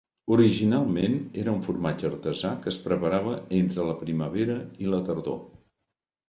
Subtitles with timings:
[0.35, 5.39] Originalment era un formatge artesà que es preparava entre la primavera i la tardor.